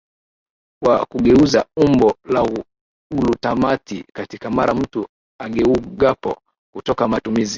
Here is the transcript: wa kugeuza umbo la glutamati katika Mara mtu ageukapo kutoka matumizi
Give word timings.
wa 0.81 1.05
kugeuza 1.05 1.65
umbo 1.77 2.15
la 2.25 2.47
glutamati 3.15 4.05
katika 4.13 4.49
Mara 4.49 4.73
mtu 4.73 5.07
ageukapo 5.39 6.41
kutoka 6.73 7.07
matumizi 7.07 7.49